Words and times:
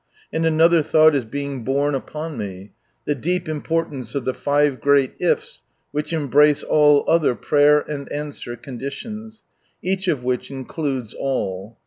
And 0.33 0.47
another 0.47 0.81
thought 0.81 1.13
is 1.13 1.25
being 1.25 1.63
borne 1.63 1.93
upon 1.93 2.35
me. 2.35 2.71
The 3.05 3.13
deep 3.13 3.47
importance 3.47 4.15
of 4.15 4.25
the 4.25 4.33
five 4.33 4.81
great 4.81 5.19
"^r" 5.19 5.59
which 5.91 6.11
embrace 6.11 6.63
all 6.63 7.05
other 7.07 7.35
^prayer 7.35 7.87
and 7.87 8.11
answer 8.11 8.55
conditions, 8.55 9.43
each 9.83 10.07
of 10.07 10.23
which 10.23 10.49
includes 10.49 11.13
all. 11.13 11.77